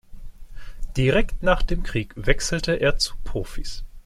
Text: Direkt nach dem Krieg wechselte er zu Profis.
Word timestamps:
Direkt 0.97 1.43
nach 1.43 1.61
dem 1.61 1.83
Krieg 1.83 2.13
wechselte 2.17 2.71
er 2.71 2.97
zu 2.97 3.13
Profis. 3.23 3.83